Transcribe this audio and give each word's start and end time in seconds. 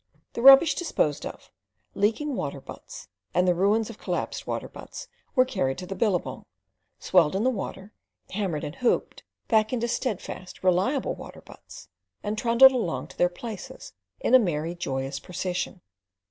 The 0.33 0.41
rubbish 0.41 0.73
disposed 0.73 1.27
of, 1.27 1.51
leaking 1.93 2.35
water 2.35 2.59
butts, 2.59 3.09
and 3.35 3.47
the 3.47 3.53
ruins 3.53 3.87
of 3.87 3.99
collapsed 3.99 4.47
water 4.47 4.67
butts, 4.67 5.07
were 5.35 5.45
carried 5.45 5.77
to 5.77 5.85
the 5.85 5.93
billabong, 5.93 6.43
swelled 6.97 7.35
in 7.35 7.43
the 7.43 7.51
water, 7.51 7.93
hammered 8.31 8.63
and 8.63 8.73
hooped 8.77 9.21
back 9.47 9.71
into 9.71 9.87
steadfast, 9.87 10.63
reliable 10.63 11.13
water 11.13 11.41
butts, 11.41 11.87
and 12.23 12.35
trundled 12.35 12.71
along 12.71 13.09
to 13.09 13.17
their 13.19 13.29
places 13.29 13.93
in 14.19 14.33
a 14.33 14.39
merry, 14.39 14.73
joyous 14.73 15.19
procession. 15.19 15.81